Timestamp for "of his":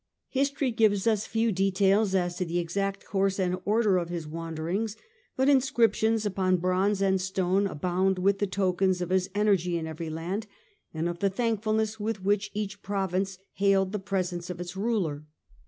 3.99-4.25, 9.01-9.29